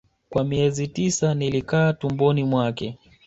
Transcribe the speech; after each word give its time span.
Kwa 0.29 0.43
miezi 0.43 0.87
tisa 0.87 1.33
nilikaa 1.35 1.93
tumboni 1.93 2.43
mwake 2.43 2.97